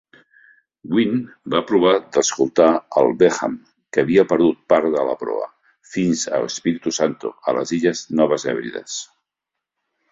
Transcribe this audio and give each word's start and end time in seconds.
"Gwin" 0.93 1.11
va 1.55 1.59
provar 1.71 1.91
d'escortar 2.17 2.69
el 3.03 3.11
"Benham", 3.19 3.59
que 3.97 4.05
havia 4.05 4.25
perdut 4.33 4.65
part 4.75 4.91
de 4.97 5.05
la 5.11 5.17
proa, 5.21 5.47
fins 5.93 6.25
a 6.35 6.41
Espiritu 6.49 6.97
Santo, 7.01 7.37
a 7.53 7.59
les 7.61 7.77
illes 7.81 8.05
Noves 8.23 8.51
Hèbrides. 8.51 9.01